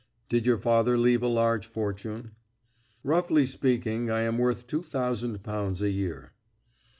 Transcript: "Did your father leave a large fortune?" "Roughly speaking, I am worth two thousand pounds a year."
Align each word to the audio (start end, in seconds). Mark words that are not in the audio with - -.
"Did 0.29 0.47
your 0.47 0.57
father 0.57 0.97
leave 0.97 1.21
a 1.21 1.27
large 1.27 1.67
fortune?" 1.67 2.31
"Roughly 3.03 3.45
speaking, 3.45 4.09
I 4.09 4.21
am 4.21 4.39
worth 4.39 4.65
two 4.65 4.81
thousand 4.81 5.43
pounds 5.43 5.79
a 5.79 5.91
year." 5.91 6.31